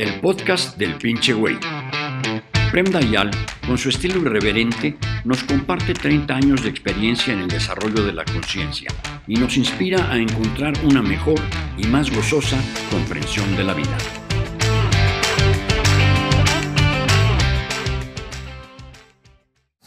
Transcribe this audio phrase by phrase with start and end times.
[0.00, 1.58] el podcast del pinche güey.
[2.70, 3.30] Prem Dayal,
[3.66, 8.24] con su estilo irreverente, nos comparte 30 años de experiencia en el desarrollo de la
[8.24, 8.88] conciencia
[9.26, 11.38] y nos inspira a encontrar una mejor
[11.76, 12.56] y más gozosa
[12.90, 13.98] comprensión de la vida.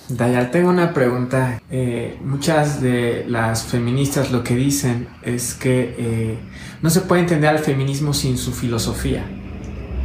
[0.09, 1.59] Dayal, tengo una pregunta.
[1.71, 6.37] Eh, muchas de las feministas lo que dicen es que eh,
[6.83, 9.25] no se puede entender al feminismo sin su filosofía,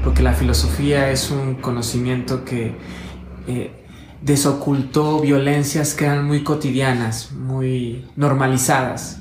[0.02, 2.74] porque la filosofía es un conocimiento que
[3.46, 3.84] eh,
[4.22, 9.20] desocultó violencias que eran muy cotidianas, muy normalizadas,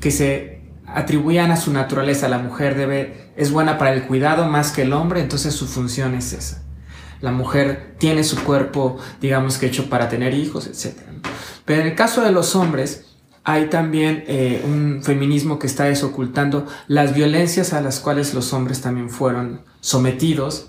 [0.00, 2.28] que se atribuían a su naturaleza.
[2.28, 6.14] La mujer debe, es buena para el cuidado más que el hombre, entonces su función
[6.14, 6.68] es esa
[7.20, 10.98] la mujer tiene su cuerpo, digamos que hecho para tener hijos, etc.
[11.64, 13.06] Pero en el caso de los hombres,
[13.44, 18.80] hay también eh, un feminismo que está desocultando las violencias a las cuales los hombres
[18.80, 20.68] también fueron sometidos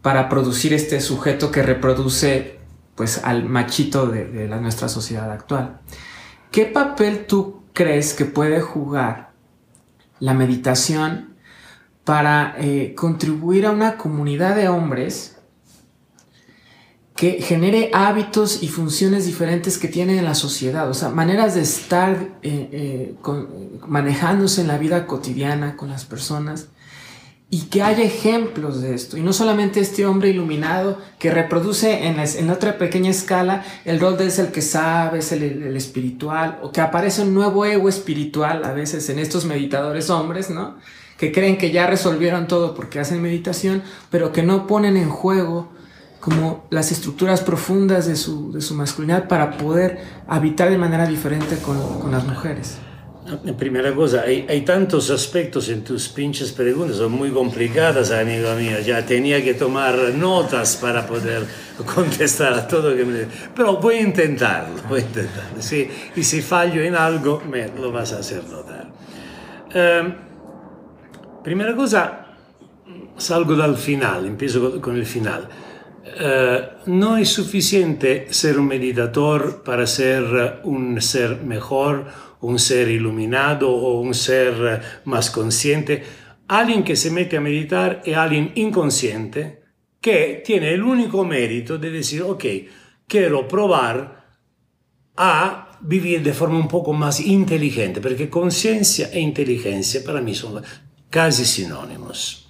[0.00, 2.60] para producir este sujeto que reproduce
[2.94, 5.80] pues al machito de, la, nuestra sociedad actual.
[6.52, 9.32] ¿Qué papel tú crees que puede jugar
[10.20, 11.34] la meditación
[12.04, 15.36] para eh, contribuir a una comunidad de hombres
[17.16, 21.62] que genere hábitos y funciones diferentes que tiene en la sociedad, o sea, maneras de
[21.62, 23.14] estar eh, eh,
[23.86, 26.68] manejándose en la vida cotidiana con las personas
[27.52, 29.16] y que haya ejemplos de esto.
[29.16, 34.16] Y no solamente este hombre iluminado que reproduce en, en otra pequeña escala el rol
[34.16, 37.88] de es el que sabe, es el, el, espiritual, o que aparece un nuevo ego
[37.88, 40.76] espiritual a veces en estos meditadores hombres, ¿no?
[41.18, 45.72] Que creen que ya resolvieron todo porque hacen meditación, pero que no ponen en juego
[46.20, 49.98] como las estructuras profundas de su, de su masculinidad para poder
[50.28, 52.78] habitar de manera diferente con, con las mujeres.
[53.58, 58.80] Primera cosa, hay, hay, tantos aspectos en tus pinches preguntas, son muy complicadas, amigo mío.
[58.84, 61.44] Ya tenía que tomar notas para poder
[61.94, 63.26] contestar a todo que me...
[63.54, 65.60] Pero voy a intentarlo, voy a intentarlo.
[65.60, 68.88] Sí, y si fallo en algo, me lo vas a hacer notar.
[69.74, 70.14] Um,
[71.44, 72.26] primera cosa,
[73.16, 75.48] salgo dal final, empiezo con el final.
[76.04, 82.06] Eh, no es suficiente ser un meditador para ser un ser mejor,
[82.40, 86.02] un ser iluminado o un ser más consciente.
[86.48, 89.60] Alguien que se mete a meditar es alguien inconsciente
[90.00, 92.44] que tiene el único mérito de decir, ok,
[93.06, 94.20] quiero probar
[95.16, 100.62] a vivir de forma un poco más inteligente, porque conciencia e inteligencia para mí son
[101.10, 102.48] casi sinónimos.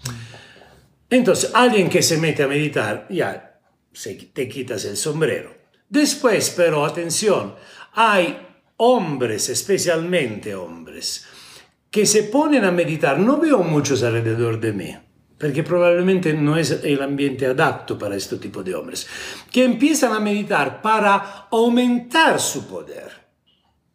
[1.09, 3.61] Entonces, alguien que se mete a meditar, ya
[3.93, 5.57] se, te quitas el sombrero.
[5.89, 7.57] Después, pero atención,
[7.95, 8.50] hay
[8.83, 11.27] hombres, especialmente hombres,
[11.91, 13.19] que se ponen a meditar.
[13.19, 14.97] No veo muchos alrededor de mí,
[15.39, 19.07] porque probablemente no es el ambiente adapto para este tipo de hombres,
[19.51, 23.11] que empiezan a meditar para aumentar su poder,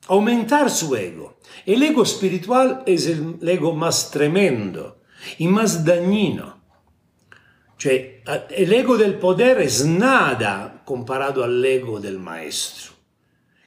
[0.08, 1.40] aumentar su ego.
[1.66, 5.02] El ego espiritual es el ego más tremendo
[5.38, 6.56] y más dañino
[7.78, 8.24] Cioè,
[8.66, 12.95] l'ego del poder es nada comparado al ego del maestro.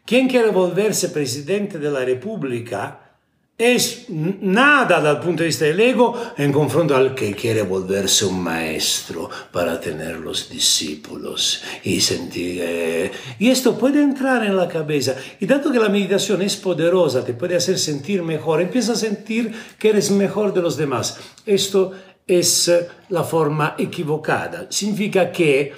[0.08, 3.12] Quien quiere volverse presidente de la República
[3.58, 8.42] es nada dal punto de vista del ego en confronto al que quiere volverse un
[8.42, 12.58] maestro para tener los discípulos y sentir...
[12.64, 15.14] Eh, y esto puede entrar en la cabeza.
[15.40, 19.52] Y dado que la meditación es poderosa, te puede hacer sentir mejor, empieza a sentir
[19.78, 21.18] que eres mejor de los demás.
[21.44, 21.92] Esto
[22.26, 22.72] es
[23.10, 24.68] la forma equivocada.
[24.70, 25.72] Significa que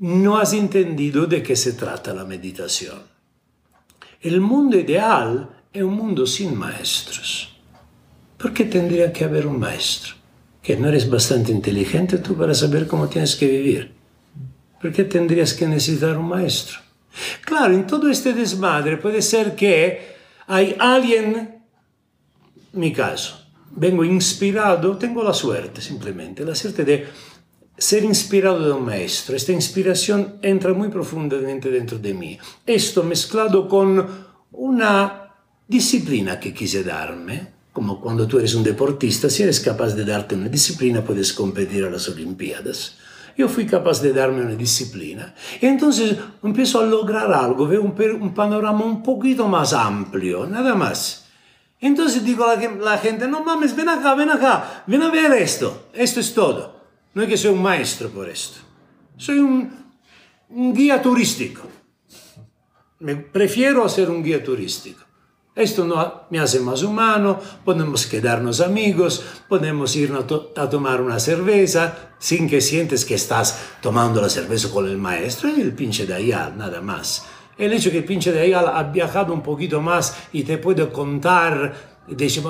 [0.00, 3.09] no has entendido de qué se trata la meditación.
[4.22, 7.56] El mundo ideal es un mundo sin maestros.
[8.36, 10.14] ¿Por qué tendría que haber un maestro?
[10.62, 13.94] ¿Que no eres bastante inteligente tú para saber cómo tienes que vivir?
[14.78, 16.80] ¿Por qué tendrías que necesitar un maestro?
[17.46, 20.16] Claro, en todo este desmadre puede ser que
[20.46, 21.62] hay alguien,
[22.74, 27.06] mi caso, vengo inspirado, tengo la suerte simplemente, la suerte de
[27.80, 29.34] ser inspirado de un maestro.
[29.34, 32.38] Esta inspiración entra muy profundamente dentro de mí.
[32.66, 34.06] Esto mezclado con
[34.52, 35.32] una
[35.66, 40.34] disciplina que quise darme, como cuando tú eres un deportista, si eres capaz de darte
[40.34, 42.98] una disciplina puedes competir a las Olimpiadas.
[43.38, 45.34] Yo fui capaz de darme una disciplina.
[45.58, 51.28] Y entonces empiezo a lograr algo, veo un, panorama un poquito más amplio, nada más.
[51.80, 55.88] Entonces digo a la gente, no mames, ven acá, ven acá, ven a ver esto.
[55.94, 56.79] Esto es todo.
[57.14, 58.58] No es que soy un maestro por esto.
[59.16, 59.70] Soy un,
[60.48, 61.62] guía turístico.
[63.00, 65.00] Me prefiero ser un guía turístico.
[65.54, 65.84] Esto
[66.30, 72.60] me hace más humano, podemos quedarnos amigos, podemos ir a, tomar una cerveza sin que
[72.60, 76.80] sientes que estás tomando la cerveza con el maestro y el pinche de Ayal, nada
[76.80, 77.26] más.
[77.58, 80.88] El hecho que el pinche de Ayal ha viajado un poquito más y te puede
[80.90, 81.74] contar,
[82.06, 82.40] dice,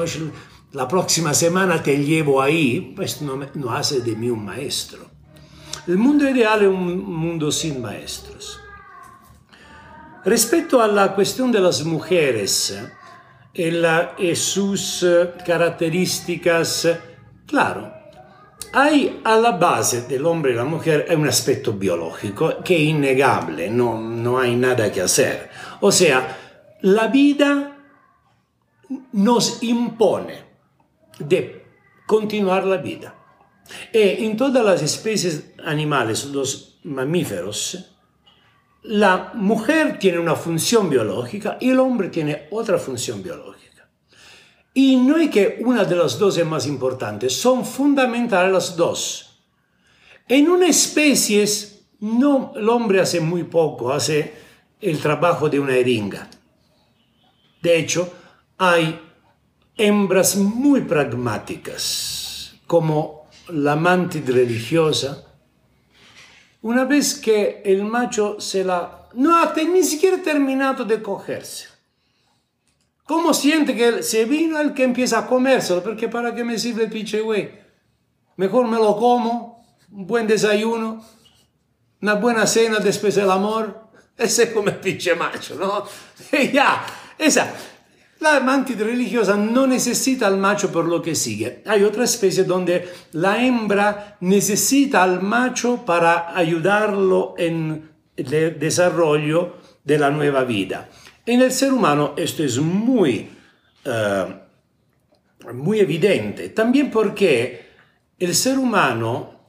[0.72, 5.10] la próxima semana te llevo ahí, pues no, no hace de mí un maestro.
[5.86, 8.60] El mundo ideal es un mundo sin maestros.
[10.24, 12.78] Respecto a la cuestión de las mujeres,
[13.52, 16.88] y sus eh, características,
[17.46, 17.92] claro,
[18.72, 23.68] hay a la base del hombre y la mujer un aspecto biológico que es innegable,
[23.68, 25.50] no, no hay nada que hacer.
[25.80, 26.38] O sea,
[26.82, 27.76] la vida
[29.12, 30.49] nos impone
[31.20, 31.64] de
[32.06, 33.14] continuar la vida.
[33.92, 37.96] Y en todas las especies animales, los mamíferos,
[38.82, 43.88] la mujer tiene una función biológica y el hombre tiene otra función biológica.
[44.72, 49.42] Y no es que una de las dos es más importante, son fundamentales las dos.
[50.26, 51.44] En una especie,
[52.00, 54.32] no, el hombre hace muy poco, hace
[54.80, 56.28] el trabajo de una eringa.
[57.60, 58.12] De hecho,
[58.56, 58.98] hay
[59.80, 65.24] hembras muy pragmáticas, como la mantis religiosa,
[66.62, 69.08] una vez que el macho se la...
[69.14, 71.68] No ha ni siquiera terminado de cogerse.
[73.04, 75.82] ¿Cómo siente que se vino el que empieza a comérselo?
[75.82, 77.50] Porque para qué me sirve el pinche güey.
[78.36, 81.02] Mejor me lo como, un buen desayuno,
[82.02, 83.88] una buena cena después del amor.
[84.16, 85.84] Ese come pinche macho, ¿no?
[86.52, 86.84] Ya,
[87.16, 87.54] esa.
[88.20, 91.62] La mantis religiosa no necesita al macho por lo que sigue.
[91.64, 99.98] Hay otra especie donde la hembra necesita al macho para ayudarlo en el desarrollo de
[99.98, 100.90] la nueva vida.
[101.24, 103.26] En el ser humano esto es muy,
[103.86, 107.70] uh, muy evidente, también porque
[108.18, 109.40] el ser humano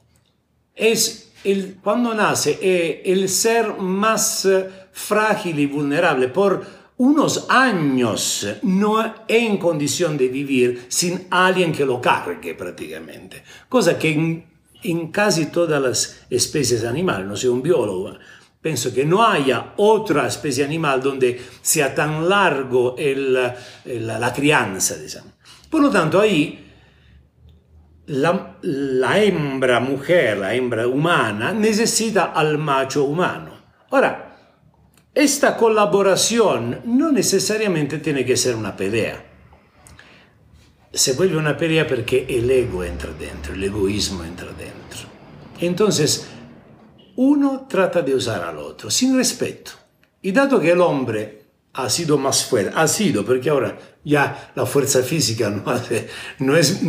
[0.74, 4.48] es el, cuando nace es el ser más
[4.92, 12.00] frágil y vulnerable por unos años no en condición de vivir sin alguien que lo
[12.00, 14.46] cargue prácticamente, cosa que
[14.84, 18.16] en, casi todas las especies animales, no soy un biólogo,
[18.60, 24.94] pienso que no haya otra especie animal donde sea tan largo la crianza.
[25.68, 26.70] Por lo tanto, ahí
[28.06, 33.50] la, la hembra mujer, la hembra humana, necesita al macho humano.
[33.90, 34.31] Ahora,
[35.14, 39.24] esta colaboración no necesariamente tiene que ser una pelea.
[40.92, 45.08] Se vuelve una pelea porque el ego entra dentro, el egoísmo entra dentro.
[45.60, 46.26] Entonces,
[47.16, 49.72] uno trata de usar al otro sin respeto.
[50.22, 51.42] Y dado que el hombre
[51.74, 55.50] ha sido más fuerte, ha sido, porque ahora ya la fuerza física
[56.38, 56.80] no, es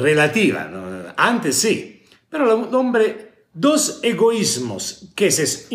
[0.00, 5.66] relativa, antes sí, pero el hombre dos egoísmos que se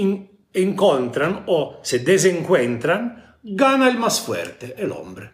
[0.53, 5.31] encuentran o se desencuentran, gana el más fuerte, el hombre.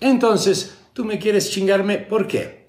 [0.00, 2.66] Entonces, tú me quieres chingarme, ¿por qué?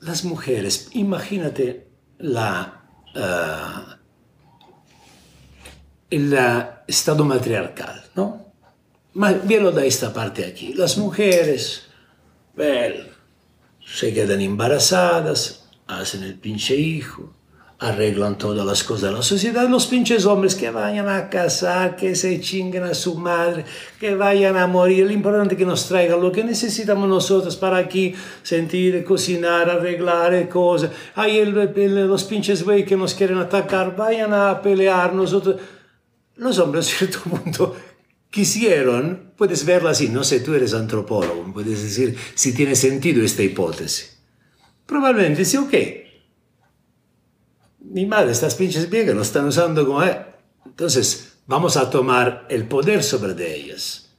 [0.00, 1.86] Las mujeres, imagínate
[2.18, 2.84] la,
[3.14, 3.92] uh,
[6.10, 6.36] el
[6.88, 8.44] estado matriarcal, ¿no?
[9.14, 10.74] Da esta parte aquí.
[10.74, 11.86] Las mujeres,
[12.56, 13.12] well,
[13.84, 17.32] se quedan embarazadas, hacen el pinche hijo,
[17.78, 22.14] arreglan todas las cosas de la sociedad, los pinches hombres que vayan a casar, que
[22.14, 23.64] se chinguen a su madre,
[24.00, 27.76] que vayan a morir, lo importante es que nos traigan lo que necesitamos nosotros para
[27.76, 30.90] aquí sentir, cocinar, arreglar cosas.
[31.14, 35.56] Hay los pinches güey que nos quieren atacar, vayan a pelear, nosotros...
[36.38, 37.76] Los hombres a cierto punto
[38.28, 43.42] quisieron, puedes verlo así, no sé, tú eres antropólogo, puedes decir si tiene sentido esta
[43.42, 44.15] hipótesis
[44.86, 45.74] Probablemente dice, ok,
[47.90, 50.02] mi madre, estas pinches viejas lo están usando como...
[50.02, 50.24] Eh.
[50.64, 54.10] Entonces, vamos a tomar el poder sobre de ellas.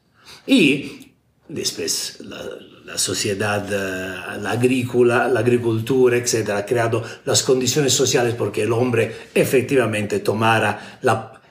[0.46, 1.14] Y
[1.48, 8.64] después la, sociedad, eh, la agrícola, la agricultura, etc., ha creado las condiciones sociales porque
[8.64, 11.00] el hombre efectivamente tomara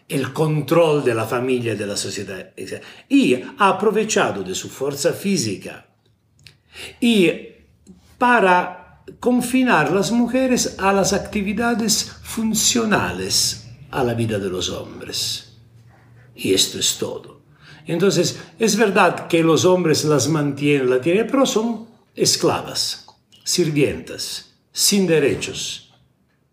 [0.09, 2.53] el control de la familia y de la sociedad.
[3.09, 5.87] Y ha aprovechado de su fuerza física
[7.01, 7.31] y
[8.19, 8.86] para
[9.21, 15.57] confinar las mujeres a las actividades funcionales a la vida de los hombres.
[16.35, 17.41] Y esto es todo.
[17.87, 23.07] Entonces, es verdad que los hombres las mantienen, la tienen, pero son esclavas,
[23.45, 25.95] sirvientas, sin derechos,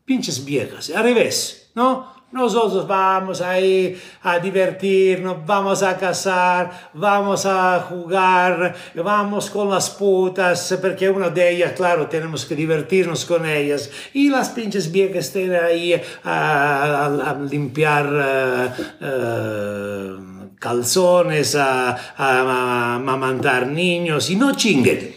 [0.05, 2.13] pinches viejas, al revés, ¿no?
[2.33, 10.75] Nosotros vamos ahí a divertirnos, vamos a cazar, vamos a jugar, vamos con las putas,
[10.81, 13.91] porque una de ellas, claro, tenemos que divertirnos con ellas.
[14.13, 24.35] Y las pinches viejas estén ahí a, limpiar uh, uh, calzones, a, a, niños y
[24.35, 25.15] no chinguen.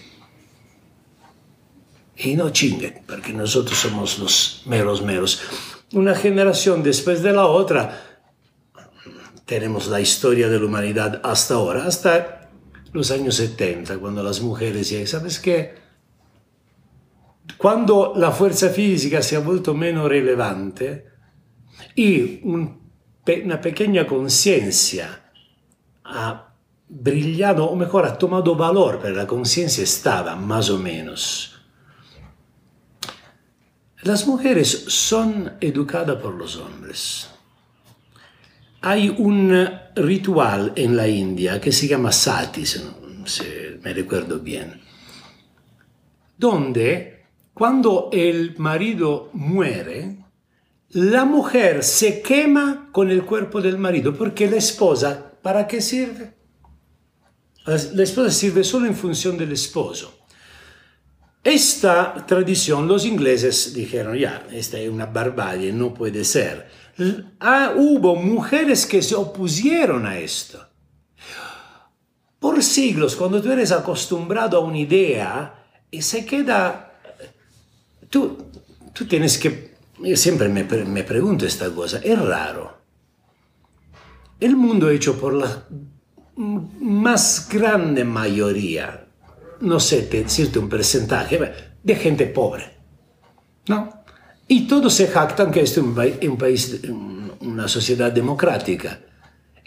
[2.18, 5.40] Y no chinguen, porque nosotros somos los meros meros
[5.92, 8.02] una generación después de la otra,
[9.44, 12.50] tenemos la historia de la humanidad hasta ahora, hasta
[12.92, 15.74] los años 70, cuando las mujeres ¿sabes qué?
[17.56, 21.06] Cuando la fuerza física se ha vuelto menos relevante
[21.94, 25.30] y una pequeña conciencia
[26.04, 26.54] ha
[26.88, 31.55] brillado, o mejor, ha tomado valor, pero la conciencia estaba más o menos
[34.06, 37.28] las mujeres son educadas por los hombres.
[38.82, 42.78] Hay un ritual en la India que se llama sati, si
[43.82, 44.80] me recuerdo bien,
[46.38, 50.18] donde cuando el marido muere,
[50.90, 56.34] la mujer se quema con el cuerpo del marido porque la esposa, ¿para qué sirve?
[57.64, 60.25] La esposa sirve solo en función del esposo.
[61.46, 66.68] Esta tradición los ingleses dijeron, ya, esta es una barbarie, no puede ser.
[67.38, 70.58] Ah, hubo mujeres que se opusieron a esto.
[72.40, 75.54] Por siglos, cuando tú eres acostumbrado a una idea,
[75.88, 76.98] y se queda...
[78.10, 78.36] Tú,
[78.92, 79.76] tú tienes que...
[80.00, 82.76] Yo siempre me, me pregunto esta cosa, es raro.
[84.40, 85.62] El mundo hecho por la
[86.34, 89.05] más grande mayoría
[89.60, 92.76] no sé decirte un porcentaje, de gente pobre.
[93.68, 94.04] ¿No?
[94.48, 96.80] Y todos se jactan que esto es un país,
[97.40, 99.00] una sociedad democrática.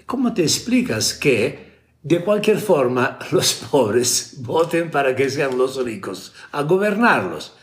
[0.05, 1.69] ¿Cómo te explicas que
[2.01, 7.55] de cualquier forma los pobres voten para que sean los ricos a gobernarlos?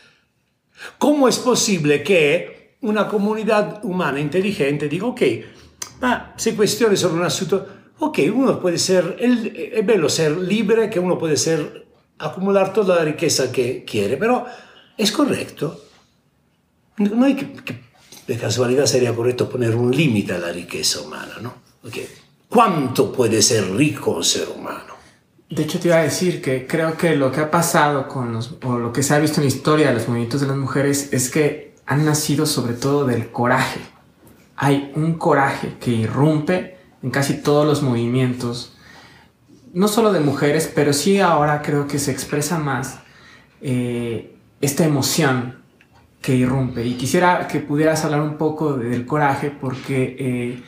[0.99, 5.21] ¿Cómo es posible que una comunidad humana inteligente diga, ok,
[6.01, 7.67] ma se questione sobre un asunto,
[7.99, 11.86] ok, uno puede ser, es bello ser libre, que uno puede ser
[12.19, 14.45] acumular toda la riqueza que quiere, pero
[14.97, 15.83] es correcto.
[16.97, 17.81] No hay que,
[18.27, 21.53] de casualidad sería correcto poner un límite a la riqueza humana, ¿no?
[21.81, 22.09] Porque
[22.49, 24.95] ¿cuánto puede ser rico un ser humano?
[25.49, 28.55] De hecho, te iba a decir que creo que lo que ha pasado con los,
[28.63, 31.13] o lo que se ha visto en la historia de los movimientos de las mujeres
[31.13, 33.79] es que han nacido sobre todo del coraje.
[34.57, 38.76] Hay un coraje que irrumpe en casi todos los movimientos
[39.73, 42.99] no solo de mujeres, pero sí ahora creo que se expresa más
[43.61, 45.59] eh, esta emoción
[46.21, 46.83] que irrumpe.
[46.85, 50.63] Y quisiera que pudieras hablar un poco del coraje porque eh,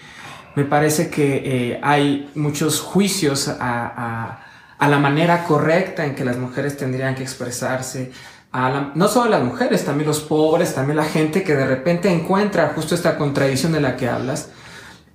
[0.56, 4.46] me parece que eh, hay muchos juicios a,
[4.79, 8.12] la manera correcta en que las mujeres tendrían que expresarse.
[8.96, 12.96] no solo las mujeres, también los pobres, también la gente que de repente encuentra justo
[12.96, 14.50] esta contradicción de la que hablas.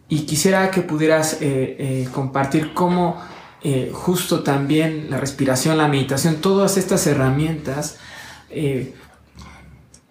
[0.08, 1.38] Y quisiera que pudieras
[2.12, 3.16] compartir cómo
[3.66, 7.98] eh, justo también la respiración, la meditación, todas estas herramientas
[8.50, 8.92] eh,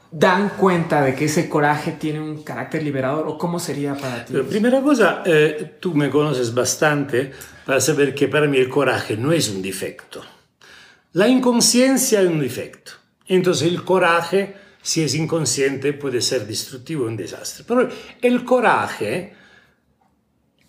[0.09, 4.33] dan cuenta de que ese coraje tiene un carácter liberador o cómo sería para ti?
[4.49, 7.31] primera cosa, eh, tú me conoces bastante
[7.63, 10.23] para saber que para mí el coraje no es un defecto.
[11.11, 12.93] La inconsciencia es un defecto.
[13.27, 17.65] Entonces el coraje, si es inconsciente, puede ser destructivo, un desastre.
[17.67, 17.87] Pero
[18.19, 19.35] el coraje,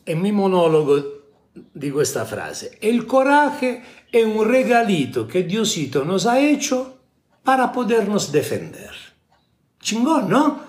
[0.04, 1.13] en mi monólogo
[1.54, 6.98] digo esta frase, el coraje es un regalito que Diosito nos ha hecho
[7.42, 8.92] para podernos defender.
[9.80, 10.60] Chingón, ¿no?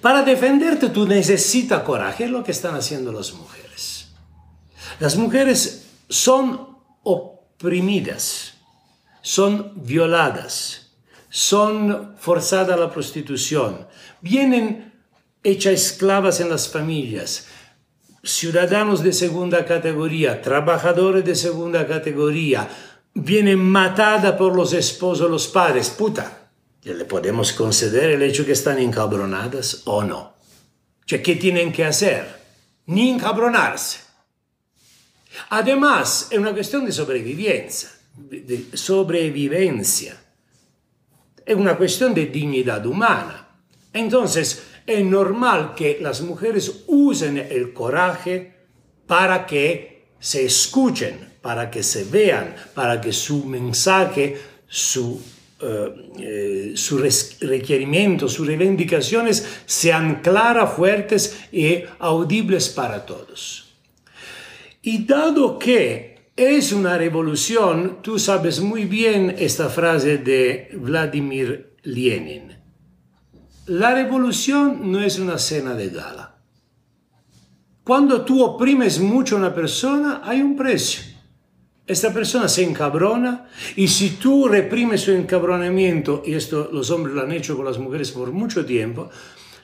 [0.00, 4.08] Para defenderte tú necesitas coraje, es lo que están haciendo las mujeres.
[5.00, 8.54] Las mujeres son oprimidas,
[9.22, 10.92] son violadas,
[11.30, 13.86] son forzadas a la prostitución,
[14.20, 14.92] vienen
[15.42, 17.46] hechas esclavas en las familias,
[18.22, 22.68] ciudadanos de segunda categoría, trabajadores de segunda categoría,
[23.14, 26.50] vienen matada por los esposos, los padres, puta,
[26.82, 30.34] ¿le podemos conceder el hecho que están encabronadas o no?
[31.06, 32.26] ¿Qué tienen que hacer?
[32.86, 34.00] Ni encabronarse.
[35.50, 40.16] Además, es una cuestión de sobrevivencia, de sobrevivencia.
[41.44, 43.48] Es una cuestión de dignidad humana.
[43.92, 48.54] Entonces, es normal que las mujeres usen el coraje
[49.06, 55.20] para que se escuchen, para que se vean, para que su mensaje, su
[55.60, 63.74] eh, sus requerimientos, sus reivindicaciones sean claras, fuertes y audibles para todos.
[64.82, 72.57] Y dado que es una revolución, tú sabes muy bien esta frase de Vladimir Lenin.
[73.68, 76.34] La revolución no es una cena de gala.
[77.84, 81.18] Cuando tú oprimes mucho a una persona, hay un precio
[81.88, 87.22] esta persona se encabrona y si tú reprimes su encabronamiento, y esto los hombres lo
[87.22, 89.08] han hecho con las mujeres por mucho tiempo,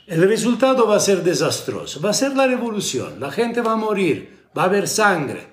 [0.06, 3.76] el resultado va a ser desastroso, va a ser la revolución, la gente va a
[3.76, 5.52] morir, va a haber sangre.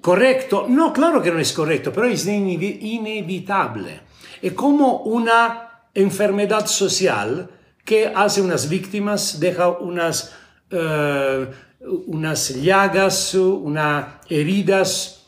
[0.00, 0.66] ¿Correcto?
[0.68, 4.00] No, claro que no es correcto, pero es inevitable.
[4.40, 7.50] Es como una enfermedad social
[7.84, 10.32] que hace unas víctimas, deja unas...
[10.70, 11.46] Uh,
[12.06, 15.26] unas llagas, unas heridas,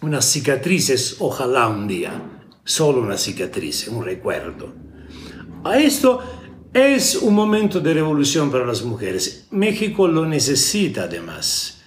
[0.00, 2.20] unas cicatrices, ojalá un día,
[2.64, 4.74] solo una cicatriz, un recuerdo.
[5.64, 6.20] A esto
[6.72, 9.46] es un momento de revolución para las mujeres.
[9.50, 11.82] México lo necesita además.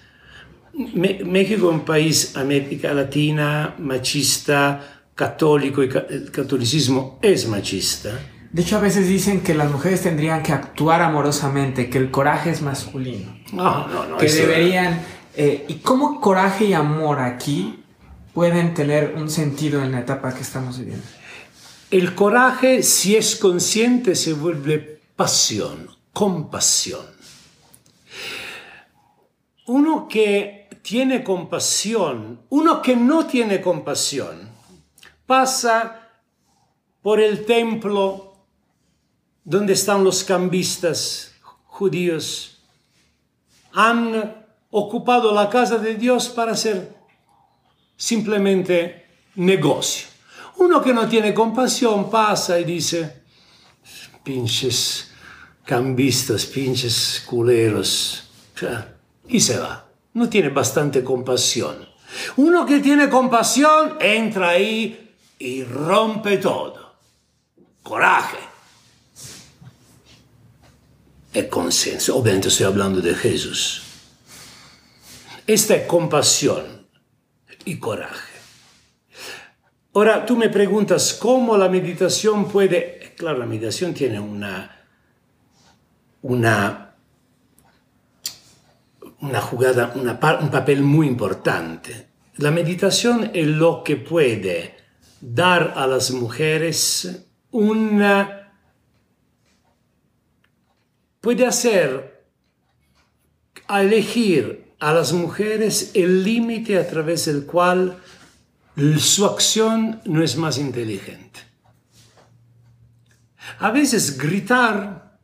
[0.73, 8.17] México es un país, América Latina, machista, católico, y el catolicismo es machista
[8.51, 12.49] de hecho, a veces dicen que las mujeres tendrían que actuar amorosamente, que el coraje
[12.49, 13.37] es masculino.
[13.51, 14.17] No, no, no.
[14.17, 15.01] Que deberían...
[15.35, 17.83] Eh, ¿Y cómo coraje y amor aquí
[18.33, 21.05] pueden tener un sentido en la etapa que estamos viviendo?
[21.91, 27.05] El coraje, si es consciente, se vuelve pasión, compasión.
[29.67, 34.46] Uno que tiene compasión, uno que no tiene compasión,
[35.27, 36.09] pasa
[37.03, 38.27] por el templo
[39.49, 41.31] ¿Dónde están los cambistas
[41.67, 42.57] judíos?
[43.71, 46.97] Han ocupado la casa de Dios para hacer
[47.95, 49.05] simplemente
[49.35, 50.07] negocio.
[50.57, 53.23] Uno que no tiene compasión pasa y dice,
[54.21, 55.13] pinches
[55.63, 58.29] cambistas, pinches culeros,
[59.29, 59.87] y se va.
[60.15, 61.87] No tiene bastante compasión.
[62.35, 65.06] Uno que tiene compasión entra ahí
[65.39, 66.95] y rompe todo.
[67.83, 68.37] Coraje
[71.33, 72.17] es consenso.
[72.17, 73.83] Obviamente estoy hablando de Jesús.
[75.45, 76.87] Esta es compasión
[77.65, 78.37] y coraje.
[79.93, 83.13] Ahora tú me preguntas cómo la meditación puede...
[83.15, 84.85] Claro, la meditación tiene una,
[86.21, 86.95] una,
[89.21, 92.09] una jugada, un papel muy importante.
[92.37, 94.75] La meditación es lo que puede
[95.21, 98.53] dar a las mujeres una
[101.21, 102.25] puede hacer
[103.69, 107.97] elegir a las mujeres el límite a través del cual
[108.99, 111.39] su acción no es más inteligente.
[113.59, 115.19] A veces gritar,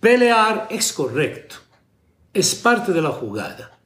[0.00, 1.56] pelear es correcto,
[2.32, 3.78] es parte de la jugada.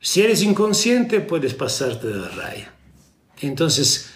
[0.00, 2.73] Si eres inconsciente puedes pasarte de la raya.
[3.40, 4.10] Entonces,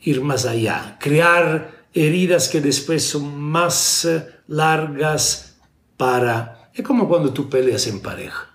[0.00, 4.08] ir más allá, crear heridas que después son más
[4.48, 5.56] largas
[5.96, 6.70] para...
[6.74, 8.50] Es como cuando tú peleas en pareja.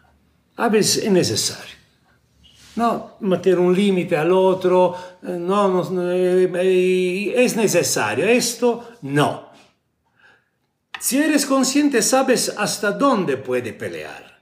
[0.58, 1.80] A veces es necesario.
[2.76, 8.26] No, meter un límite al otro, eh, no, no, eh, es necesario.
[8.26, 9.50] Esto no.
[11.00, 14.42] Si eres consciente, sabes hasta dónde puede pelear.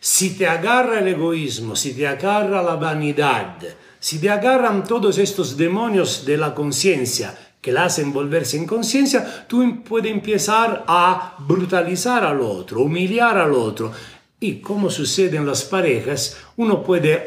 [0.00, 3.56] Si te agarra el egoísmo, si te agarra la vanidad,
[4.04, 9.46] si te agarran todos estos demonios de la conciencia que la hacen volverse en conciencia,
[9.48, 13.90] tú em, puedes empezar a brutalizar al otro, humillar al otro.
[14.38, 17.24] Y como sucede en las parejas, uno puede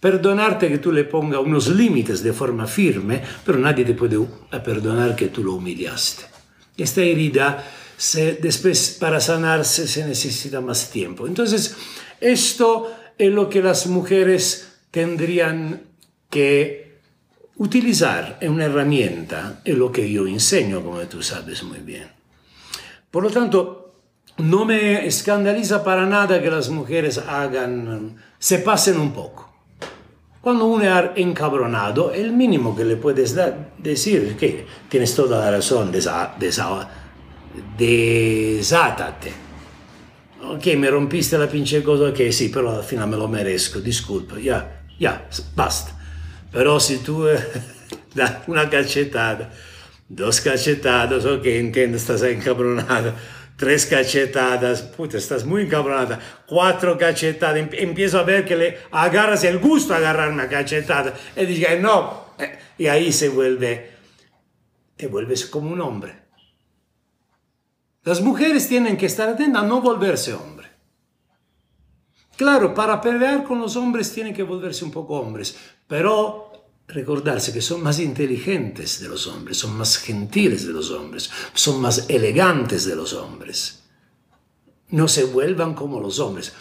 [0.00, 4.18] perdonarte que tú le ponga unos límites de forma firme, pero nadie te puede
[4.64, 6.24] perdonar que tú lo humillaste.
[6.74, 7.62] Esta herida,
[8.40, 11.26] después para sanarse, se necesita más tiempo.
[11.26, 11.76] Entonces,
[12.18, 15.92] esto es lo que las mujeres tendrían
[16.34, 16.84] que
[17.56, 22.08] Utilizar es una herramienta, es lo que yo enseño, como tú sabes muy bien.
[23.12, 23.92] Por lo tanto,
[24.38, 29.52] no me escandaliza para nada que las mujeres hagan, se pasen un poco.
[30.40, 33.36] Cuando uno es encabronado, el mínimo que le puedes
[33.78, 35.92] decir es que tienes toda la razón,
[37.78, 39.32] desátate.
[40.42, 44.40] Ok, me rompiste la pinche cosa, ok, sí, pero al final me lo merezco, disculpa,
[44.40, 46.00] ya, ya, basta.
[46.54, 47.36] Pero si tú eh,
[48.14, 49.52] das una cachetada,
[50.08, 53.14] dos cachetadas, ok, entiendo, estás encabronada,
[53.56, 59.58] tres cachetadas, puta, estás muy encabronada, cuatro cachetadas, empiezo a ver que le agarras el
[59.58, 63.90] gusto a agarrar una cachetada y dije, no, Eh, y ahí se vuelve,
[64.96, 66.14] te vuelves como un hombre.
[68.02, 70.53] Las mujeres tienen que estar atentas a no volverse hombre.
[72.36, 76.52] Claro, para pelear con los hombres tienen que volverse un poco hombres, pero
[76.88, 81.80] recordarse que son más inteligentes de los hombres, son más gentiles de los hombres, son
[81.80, 83.84] más elegantes de los hombres.
[84.90, 86.52] No se vuelvan como los hombres.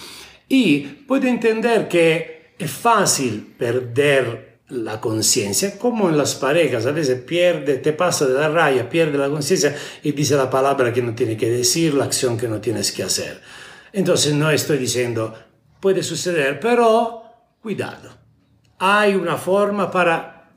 [0.48, 7.22] Y puede entender que es fácil perder la conciencia, como en las parejas, a veces
[7.22, 11.14] pierde, te pasa de la raya, pierde la conciencia y dice la palabra que no
[11.14, 13.42] tiene que decir, la acción que no tienes que hacer.
[13.92, 15.36] Entonces no estoy diciendo,
[15.84, 17.24] puede suceder, pero
[17.62, 18.10] cuidado
[18.80, 20.50] hay una forma para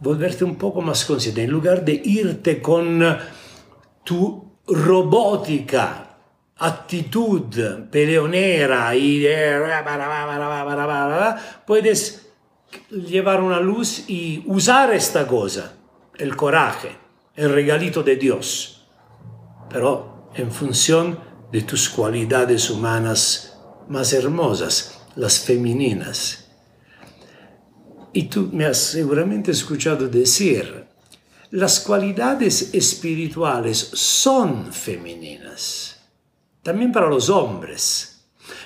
[0.00, 1.42] volverte un poco más consciente.
[1.42, 3.02] En lugar de irte con
[4.04, 6.18] tu robótica
[6.58, 7.58] actitud
[7.90, 9.26] peleonera y
[11.66, 12.32] puedes
[12.90, 15.72] llevar una luz y usar esta cosa,
[16.18, 16.98] el coraje,
[17.34, 18.86] el regalito de Dios,
[19.70, 21.18] pero en función
[21.50, 23.51] de tus cualidades humanas
[23.88, 26.42] más hermosas, las femeninas
[28.12, 30.84] y tú me has seguramente escuchado decir,
[31.50, 35.98] las cualidades espirituales son femeninas,
[36.62, 38.24] también para los hombres.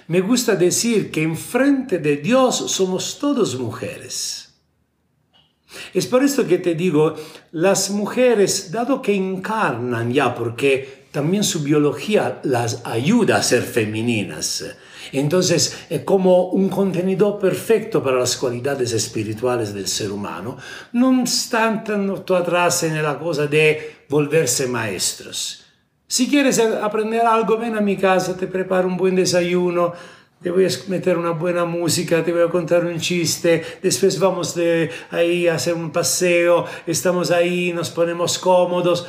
[0.09, 4.55] Me gusta decir que enfrente de Dios somos todos mujeres.
[5.93, 7.15] Es por esto que te digo,
[7.53, 14.65] las mujeres, dado que encarnan ya, porque también su biología las ayuda a ser femeninas,
[15.13, 20.57] entonces, es como un contenido perfecto para las cualidades espirituales del ser humano.
[20.93, 25.65] No están tanto atrás en la cosa de volverse maestros.
[26.09, 29.93] Si quieres aprender algo, ven a mi casa, te preparo un buen desayuno,
[30.41, 34.55] te voy a meter una buena música, te voy a contar un chiste, después vamos
[34.55, 39.09] de ahí a hacer un paseo, estamos ahí, nos ponemos cómodos.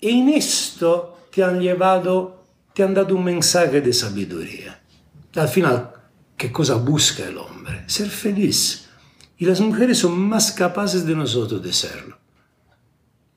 [0.00, 2.42] Y en esto te han llevado,
[2.74, 4.81] te han dado un mensaje de sabiduría.
[5.34, 5.92] Al final,
[6.36, 7.84] ¿qué cosa busca el hombre?
[7.86, 8.88] Ser feliz.
[9.38, 12.18] Y las mujeres son más capaces de nosotros de serlo.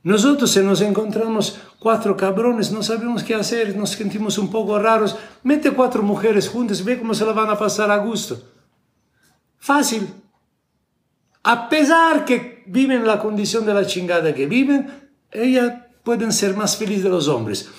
[0.04, 5.16] Nosotros si nos encontramos cuatro cabrones, no sabemos qué hacer, nos sentimos un poco raros,
[5.42, 8.40] mete cuatro mujeres juntas, ve cómo se la van a pasar a gusto.
[9.58, 10.08] Fácil.
[11.42, 16.78] A pesar que viven la condición de la chingada que viven, ellas pueden ser más
[16.78, 17.70] felices de los hombres.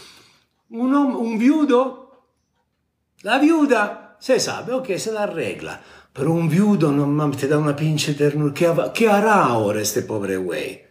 [0.71, 2.25] Un, un viudo,
[3.23, 5.81] la viuda se sabe, ok, se la arregla.
[6.13, 8.55] Pero un viudo no te da una pinche ternura.
[8.55, 10.83] ¿Qué, ¿Qué, hará ahora este pobre güey?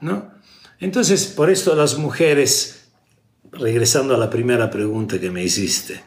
[0.00, 0.30] ¿No?
[0.78, 2.90] Entonces, por esto las mujeres,
[3.50, 6.00] regresando a la primera pregunta que me hiciste,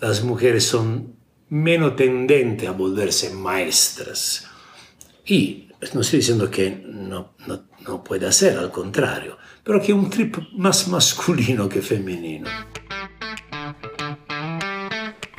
[0.00, 1.16] las mujeres son
[1.48, 4.46] menos tendentes a volverse maestras.
[5.26, 10.08] Y no estoy diciendo que no, no, no puede hacer, al contrario, pero que un
[10.08, 12.48] trip más masculino que femenino.